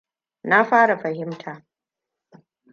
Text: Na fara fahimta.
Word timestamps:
Na 0.49 0.61
fara 0.69 0.95
fahimta. 1.03 1.53